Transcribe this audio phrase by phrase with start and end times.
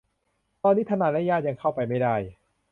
[0.63, 2.15] ตอนนี้ทนายและญาติยังเข้าไปไม่ได้